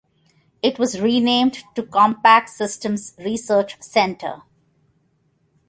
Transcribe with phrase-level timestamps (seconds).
[0.63, 4.41] It was renamed to "Compaq Systems Research Center".